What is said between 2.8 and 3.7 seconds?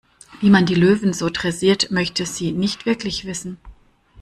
wirklich wissen.